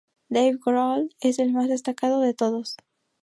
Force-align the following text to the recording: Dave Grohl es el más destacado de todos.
Dave 0.29 0.57
Grohl 0.65 1.13
es 1.19 1.37
el 1.37 1.53
más 1.53 1.69
destacado 1.69 2.21
de 2.21 2.33
todos. 2.33 2.75